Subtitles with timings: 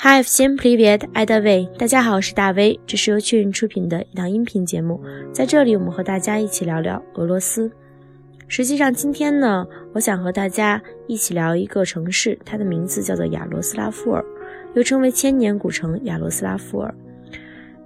[0.00, 5.00] Hi, всем привет, I d a v 大家好，我是大威，这是由趣云出品的一档音频节目。
[5.32, 7.72] 在这里，我们和大家一起聊聊俄罗斯。
[8.46, 14.24] 实际上，今天呢，我想和大家一起聊一个城市，它的名字叫做亚罗斯拉夫尔，
[14.74, 16.94] 又称为千年古城亚罗斯拉夫尔。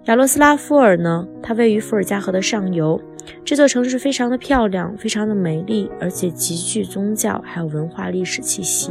[0.06, 3.00] 亚罗斯拉夫尔呢，它位于伏尔加河的上游。
[3.44, 8.90] 这座城市非常的漂亮，非常的美丽，而且极具宗教还有文化历史气息。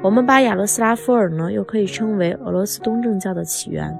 [0.00, 3.98] 我们把亚罗斯拉夫尔呢，又可以称为俄罗斯东正教的起源。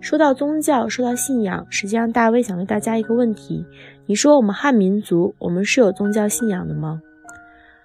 [0.00, 3.66] 说到宗教，说到信仰，实际上大卫想问大家一个问题：
[4.06, 7.02] 你说我们汉民族，我们是有宗教信仰的吗？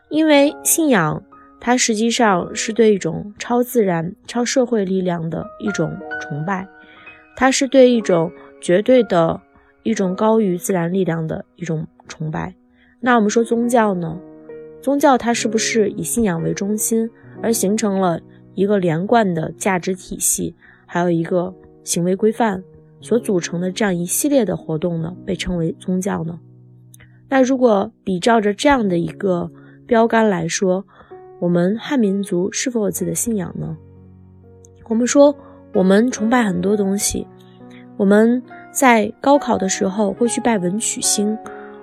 [0.08, 1.22] 因为信仰，
[1.60, 6.66] 它实际上是对一种超自然、超社会力量的一种崇拜，
[7.36, 9.42] 它是对一种绝对的、
[9.84, 12.56] 一种高于自然力量的一种崇拜。
[13.02, 14.18] 那我们说宗教呢？
[14.82, 17.10] 宗教它是不是以信仰为中心？
[17.42, 18.20] 而形成了
[18.54, 20.56] 一个连贯的价值体系，
[20.86, 22.64] 还有一个行为规范
[23.00, 26.40] 所组成的这样一系列的活动呢，被称为宗教呢。
[27.30, 29.50] 那如果比照着这样的一个
[29.88, 30.86] 标杆来说，
[31.40, 33.78] 我们汉民族是否有自己的信仰呢？
[34.90, 35.36] 我们说
[35.74, 37.26] 我们崇拜很多东西，
[37.98, 41.38] 我们在高考的时候会去拜文曲星，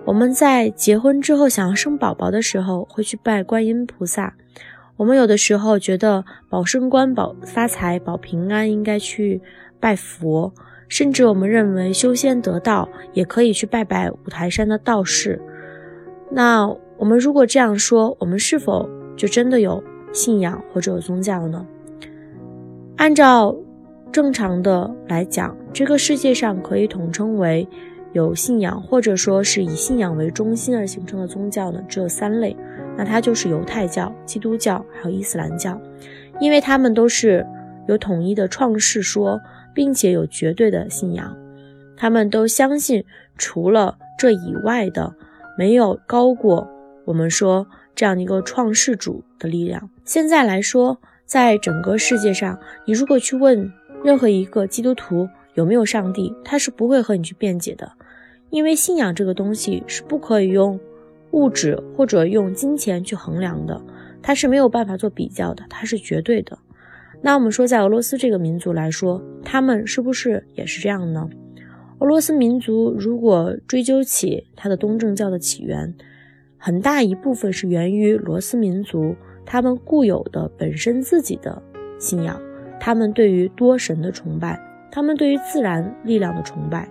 [0.04, 4.34] 我们在结婚之后想要生宝宝的时候会去拜观音菩萨。
[4.98, 9.40] 我们有的时候觉得保升官、保发财、保平安，应该去
[9.78, 10.52] 拜佛；
[10.88, 15.40] 甚至我们认为修仙得道也可以去拜拜五台山的道士。
[16.32, 19.80] 那我们如果这样说，我们是否就真的有
[20.12, 21.64] 信仰或者有宗教呢？
[22.96, 23.54] 按照
[24.10, 27.68] 正常的来讲，这个世界上可以统称为
[28.14, 32.56] 有信仰或者说是以信仰为中心而形成的宗教呢，只有三类。
[32.98, 35.80] 那它就是犹太教、基督教还有伊斯兰教，
[36.40, 37.46] 因为他们都是
[37.86, 39.40] 有统一的创世说，
[39.72, 41.36] 并且有绝对的信仰，
[41.96, 43.04] 他们都相信
[43.36, 45.14] 除了这以外的，
[45.56, 46.68] 没有高过
[47.04, 47.64] 我们说
[47.94, 49.88] 这样的一个创世主的力量。
[50.04, 53.72] 现在来说，在整个世界上，你如果去问
[54.02, 57.92] 任何一个基督徒有没有上帝，他是不会和你去辩解的，
[58.50, 60.80] 因为信仰这个东西是不可以用。
[61.32, 63.80] 物质或者用金钱去衡量的，
[64.22, 66.58] 它是没有办法做比较的，它是绝对的。
[67.20, 71.28] 那我们说，在俄罗斯这个民族来说，他们是不是也是这样呢？
[71.98, 75.92] 俄罗斯民族如果追究起它的东正教的起源，
[76.56, 81.60] 很大一部分是源于罗斯民族他们固有的本身自己的
[81.98, 82.40] 信仰，
[82.78, 84.60] 他们对于多神的崇拜，
[84.92, 86.88] 他们对于自然力量的崇拜。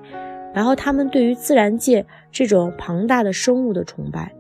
[0.58, 4.34] 然后他们对于自然界这种庞大的生物的崇拜，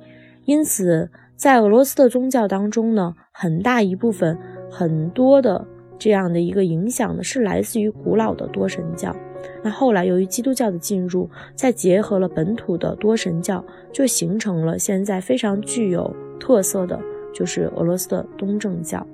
[0.45, 4.35] 因此在俄罗斯的宗教当中呢，很大一部分
[4.67, 5.63] 很多的
[5.99, 9.15] 这样的一个影响呢，是来自于古老的多神教。
[9.63, 13.63] 那后来由于基督教的进入，再结合了本土的多神教，
[13.93, 16.99] 就形成了现在非常具有特色的，
[17.31, 19.05] 就是俄罗斯的东正教。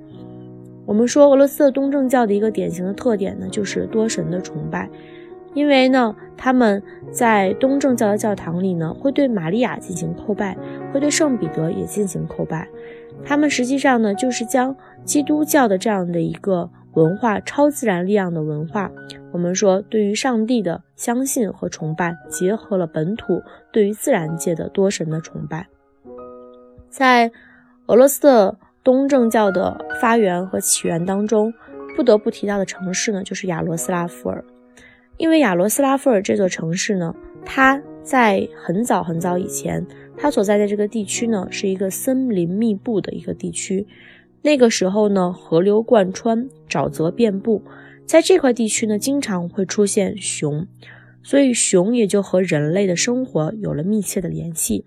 [0.86, 4.88] 我们说俄罗斯的东正教的一个典型的特点呢，就是多神的崇拜。
[5.54, 10.56] 因为呢，他们在东正教的教堂里呢，会对玛利亚进行叩拜，
[10.92, 12.68] 会对圣彼得也进行叩拜。
[13.24, 18.90] 他们实际上呢，就是将基督教的这样的一个文化、超自然力量的文化，
[19.32, 23.40] 我们说对于上帝的相信和崇拜，结合了本土
[23.72, 25.68] 对于自然界的多神的崇拜。
[26.90, 27.30] 在
[27.86, 31.54] 俄罗斯的东正教的发源和起源当中，
[31.96, 34.44] 不得不提到的城市呢，就是亚罗斯拉夫尔。
[35.16, 37.14] 因为亚罗斯拉夫尔这座城市呢，
[37.44, 39.86] 它在很早很早以前，
[40.16, 43.86] 它所在的这个地区呢，是一个森林密布的一个地区。
[44.42, 47.62] 那个时候呢，河流贯穿，沼泽遍布，
[48.04, 50.66] 在这块地区呢，经常会出现熊，
[51.22, 54.84] 所以熊也就和人类的生活有了密切的联系。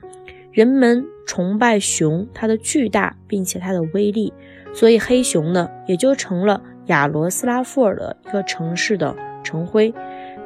[0.52, 4.32] 人们崇拜熊，它的巨大，并且它的威力，
[4.74, 9.94] 所以黑熊呢，也就成了亚罗斯拉夫尔的一个城市的城徽。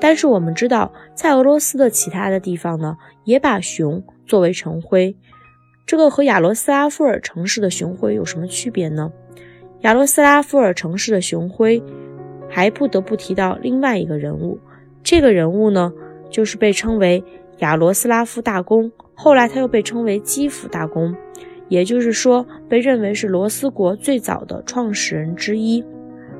[0.01, 5.15] 但是我们知道，在俄罗斯的其他的地方呢，也把熊作为城徽。
[5.85, 9.11] 这个和亚罗斯拉夫尔城市的熊徽有什么区别呢？
[9.81, 11.81] 亚罗斯拉夫尔城市的熊徽
[12.49, 14.59] 还不得不提到另外一个人物，
[15.03, 15.93] 这个人物呢，
[16.31, 17.23] 就是被称为
[17.59, 21.15] 亚罗斯拉夫大公，后来他又被称为基辅大公，
[21.67, 25.83] 也就是说，被认为是罗斯国最早的创始人之一。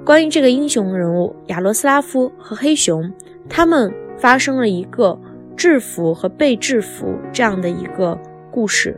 [0.03, 3.11] 关于这个英雄人物亚罗斯拉夫和黑熊。
[3.53, 5.19] 他们发生了一个
[5.57, 8.18] 制服和被制服这样的一个
[8.50, 8.98] 故事，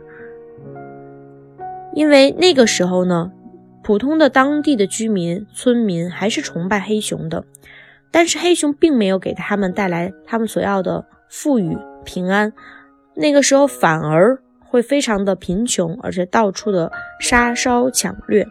[1.92, 3.32] 因为那个时候呢，
[3.82, 7.44] 普通的当地的居民、村民还是崇拜黑熊的。
[8.12, 12.52] 但是黑熊并没有给他们带来他们所要的富裕平安，
[13.14, 18.46] 那个时候反而会非常的贫穷，而且到处的杀烧抢掠。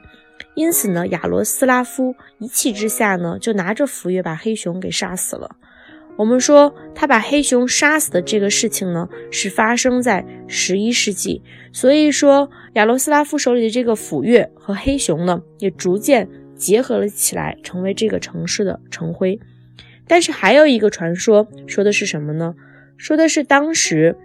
[0.55, 5.55] 因此呢，亚罗斯拉夫一气之下呢，就拿着斧钺把黑熊给杀死了。
[6.15, 11.41] 我们说他把黑熊杀死的这个事情呢，是发生在十一世纪。
[11.71, 19.39] 所以说，亚罗斯拉夫手里的这个斧钺和黑熊呢，也逐渐结合了起来，成为这个城市的城徽。
[20.07, 22.53] 但是还有一个传说，说的是什么呢？
[22.97, 24.15] 说的是当时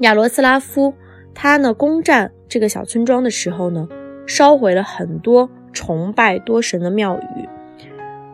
[0.00, 0.94] 亚罗斯拉夫
[1.34, 3.86] 他呢攻占这个小村庄的时候呢，
[4.26, 7.48] 烧毁了很多崇拜多神的庙宇。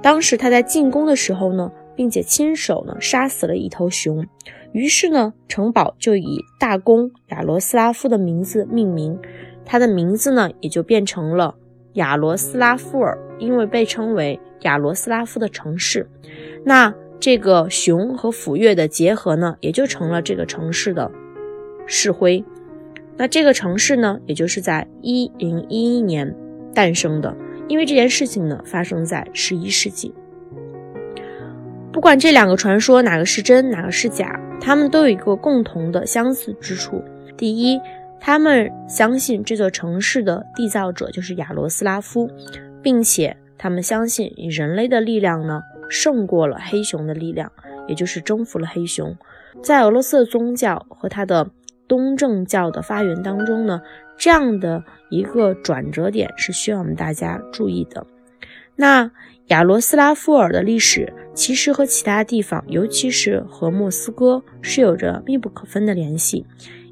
[0.00, 4.24] 当时他在进攻的时候呢，并且亲手呢杀死了一头熊，
[4.70, 9.18] 于是呢城堡就以大公亚罗斯拉夫的名字命名，
[9.64, 11.56] 他的名字呢也就变成了
[11.94, 16.08] 亚罗斯拉夫尔，因为被称为亚罗斯拉夫的城市。
[16.64, 21.10] 那这个熊和斧钺的结合呢，也就成了这个城市的
[21.84, 22.44] 市徽。
[23.16, 26.32] 那这个城市呢，也就是在一零一一年
[26.72, 27.36] 诞生的。
[27.66, 30.14] 因为这件事情呢，发生在十一世纪。
[31.92, 37.02] 不管这两个传说哪个是真，哪个是假，他们都有一个共同的相似之处。
[37.36, 37.80] 第一，
[38.20, 42.30] 他们相信这座城市的缔造者就是亚罗斯拉夫，
[42.82, 45.62] 并且他们相信以人类的力量呢。
[45.90, 47.50] 胜过了黑熊的力量，
[47.86, 49.16] 也就是征服了黑熊。
[49.62, 51.48] 在俄罗斯的宗教和它的
[51.88, 53.80] 东正教的发源当中呢，
[54.18, 58.06] 这样的一个转折点是需要我们大家注意的。
[58.76, 59.10] 那
[59.46, 66.44] 亚罗斯拉夫尔的历史其实和其他地方，尤其是和莫斯科是有着密不可分的联系，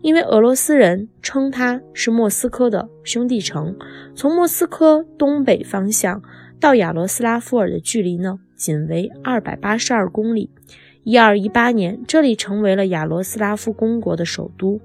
[0.03, 3.77] 因为俄罗斯人称它是莫斯科的兄弟城。
[4.15, 6.23] 从莫斯科东北方向
[6.61, 8.39] 到亚罗斯拉夫尔的距离呢？
[8.55, 10.49] 仅为二百八十二公里。
[11.03, 14.81] 一二一八年，这里成为了亚罗斯拉夫公国的首都。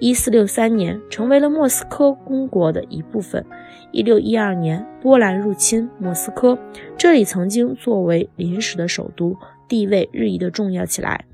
[0.00, 3.44] 一四六三年，成为了莫斯科公国的一部分。
[3.92, 6.58] 一六一二年，波兰入侵莫斯科，
[6.96, 9.36] 这里曾经作为临时的首都，
[9.68, 11.26] 地位日益的重要起来，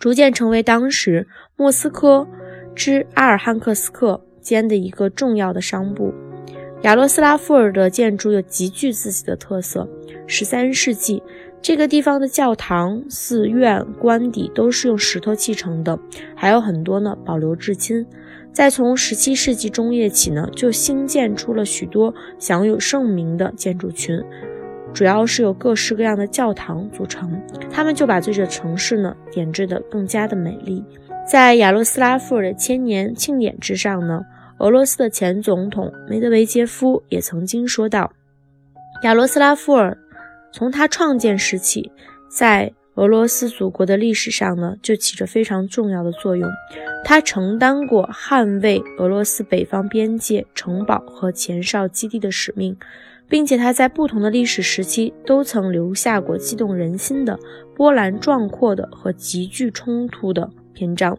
[0.00, 2.26] 逐渐成为当时莫斯科
[2.74, 6.14] 之阿尔汉克斯克间的一个重要的商埠。
[6.82, 9.88] 亚罗斯拉夫尔的建筑又极具自己的特色。
[10.28, 11.22] 十三世纪，
[11.62, 15.98] 这个地方的教堂、寺院、官邸都是用石头砌成的，
[16.34, 18.06] 还有很多呢保留至今。
[18.52, 24.22] 再从十七世纪中叶起呢，就兴建出了许多享有盛名的建筑群，
[24.94, 27.40] 主要是由各式各样的教堂组成。
[27.70, 30.84] 他们就把这座城市呢点缀得更加的美丽。
[31.28, 34.22] 在亚罗斯拉夫尔的千年庆典之上呢。
[34.58, 38.10] 俄罗斯的前总统梅德韦杰夫也曾经说道，
[39.02, 39.98] 亚罗斯拉夫尔
[40.56, 41.92] 从他创建时起，
[42.30, 46.50] 在俄罗斯祖国的历史上呢，就起着非常重要的作用。
[47.04, 52.74] 他承担过捍卫俄罗斯北方边界城堡和前哨基地的使命，
[53.28, 57.38] 并且他在不同的历史时期都曾留下过激动人心的
[57.74, 61.18] 波澜壮阔的和极具冲突的篇章。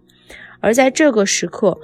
[0.62, 1.78] 而在这个时刻，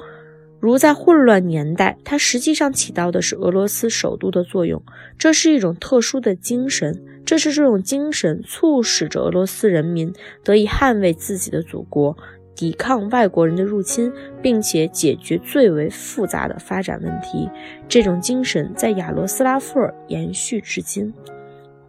[0.59, 4.81] 如在混乱年代，它实际上起到的是俄罗斯首都的作用。
[5.19, 10.13] 这是一种特殊的精神，这是这种精神促使着俄罗斯人民
[10.43, 12.17] 得以捍卫自己的祖国，
[12.53, 14.11] 抵抗外国人的入侵，
[14.41, 17.49] 并且解决最为复杂的发展问题。
[17.87, 21.13] 这种精神在亚罗斯拉夫尔延续至今。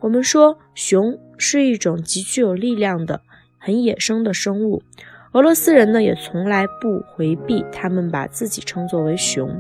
[0.01, 3.23] 我们说，熊是一种极具有力量的、
[3.59, 4.83] 很野生的生物。
[5.35, 9.51] 俄罗斯人呢，也从来不回避他们把自己称作为熊，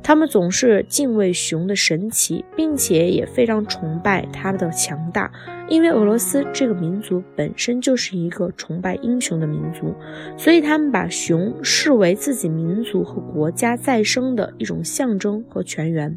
[0.00, 5.28] 他们总是敬畏熊的神奇，并且也非常崇拜它的强大，
[5.68, 9.92] 因为俄罗斯这个民族本身就是一个崇拜英雄的民族，
[10.38, 16.16] 所以他们把熊视为自己民族和国家再生的一种象征和泉源。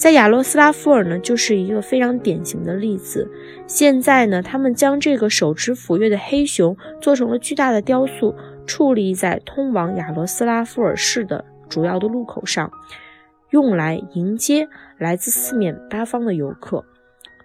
[0.00, 3.30] 在亚罗斯拉夫尔呢，就是一个非常典型的例子。
[3.66, 8.34] 现在呢，他们将这个手持斧钺的黑熊做成了巨大的雕塑，
[8.66, 12.72] 矗立在通往亚罗斯拉夫尔市的主要的路口上，
[13.50, 14.66] 用来迎接
[14.96, 16.82] 来自四面八方的游客。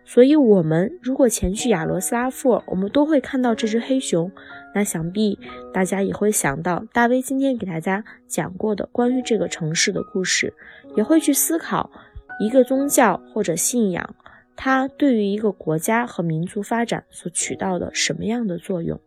[0.06, 4.32] 所以，我们如果前去亚罗斯拉夫尔，我们都会看到这只黑熊。
[4.74, 5.38] 那想必
[5.74, 10.54] 大家也会想到大威今天给大家讲过的关于这个城市的故事，
[10.96, 11.92] 也会去思考。
[12.40, 14.16] 一个宗教或者信仰，
[14.56, 19.00] 它对于一个国家和民族发展所起到的什么样的作用？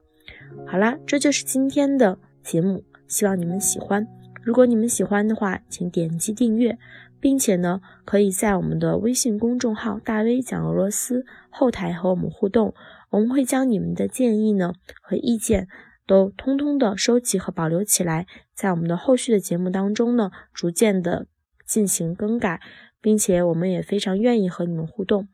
[0.67, 4.07] 好啦，这就是今天的节目，希望你们喜欢。
[4.43, 6.79] 如果你们喜欢的话，请点击订阅，
[7.21, 12.75] 并且呢，可以在我们的微信公众号“大 V 讲俄罗斯”后台和我们互动。
[13.11, 15.67] 我们会将你们的建议呢和意见
[16.07, 21.27] 都通通的收集和保留起来，在我们的后续的节目当中呢，逐渐的
[21.67, 22.61] 进行更改，
[23.02, 25.28] 并且我们也非常愿意和你们互动。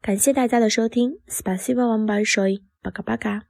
[0.00, 3.49] 感谢大家的收听，Spasibo вам большое，巴嘎巴嘎。